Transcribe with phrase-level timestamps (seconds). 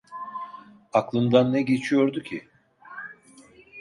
[0.93, 2.47] Aklından ne geçiyordu ki?